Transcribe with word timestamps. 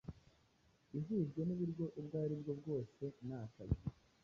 ihujwe 0.97 1.39
muburyo 1.47 1.85
ubwo 1.99 2.15
aribwo 2.23 2.51
bwose 2.59 3.03
nakazi 3.25 3.81